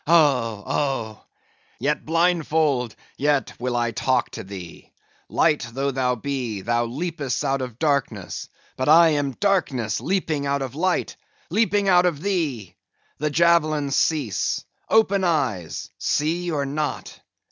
Oh, 0.07 0.63
oh! 0.65 1.25
Yet 1.77 2.05
blindfold, 2.07 2.95
yet 3.17 3.53
will 3.59 3.75
I 3.75 3.91
talk 3.91 4.31
to 4.31 4.43
thee. 4.43 4.89
Light 5.29 5.67
though 5.73 5.91
thou 5.91 6.15
be, 6.15 6.61
thou 6.61 6.85
leapest 6.85 7.45
out 7.45 7.61
of 7.61 7.77
darkness; 7.77 8.49
but 8.77 8.89
I 8.89 9.09
am 9.09 9.33
darkness 9.33 10.01
leaping 10.01 10.47
out 10.47 10.63
of 10.63 10.73
light, 10.73 11.17
leaping 11.51 11.87
out 11.87 12.07
of 12.07 12.19
thee! 12.23 12.75
The 13.19 13.29
javelins 13.29 13.95
cease; 13.95 14.65
open 14.89 15.23
eyes; 15.23 15.91
see, 15.99 16.49
or 16.49 16.65
not? 16.65 17.19